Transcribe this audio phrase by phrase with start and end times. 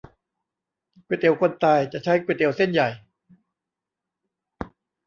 [1.07, 2.89] ก๋วยเตี๋ยวคนตาย จะใช้ก๋วยเตี๋ยวเส้นใหญ่